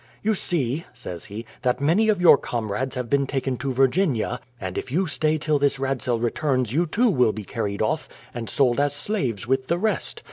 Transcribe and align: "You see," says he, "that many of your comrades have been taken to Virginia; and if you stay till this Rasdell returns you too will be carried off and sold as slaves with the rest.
"You 0.23 0.33
see," 0.33 0.83
says 0.95 1.25
he, 1.25 1.45
"that 1.61 1.79
many 1.79 2.09
of 2.09 2.19
your 2.19 2.35
comrades 2.35 2.95
have 2.95 3.07
been 3.07 3.27
taken 3.27 3.55
to 3.57 3.71
Virginia; 3.71 4.39
and 4.59 4.75
if 4.75 4.91
you 4.91 5.05
stay 5.05 5.37
till 5.37 5.59
this 5.59 5.77
Rasdell 5.77 6.17
returns 6.19 6.73
you 6.73 6.87
too 6.87 7.07
will 7.07 7.33
be 7.33 7.43
carried 7.43 7.83
off 7.83 8.09
and 8.33 8.49
sold 8.49 8.79
as 8.79 8.95
slaves 8.95 9.45
with 9.47 9.67
the 9.67 9.77
rest. 9.77 10.19